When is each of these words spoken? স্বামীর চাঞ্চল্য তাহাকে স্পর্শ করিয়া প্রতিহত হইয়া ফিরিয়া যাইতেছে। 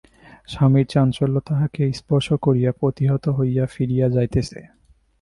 স্বামীর 0.47 0.87
চাঞ্চল্য 0.87 1.35
তাহাকে 1.47 1.83
স্পর্শ 1.93 2.27
করিয়া 2.41 2.71
প্রতিহত 2.71 3.25
হইয়া 3.29 3.65
ফিরিয়া 3.65 4.07
যাইতেছে। 4.09 4.59